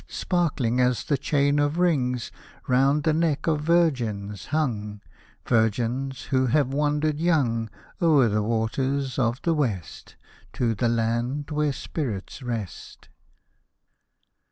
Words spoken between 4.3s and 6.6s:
hung,— Virgins, who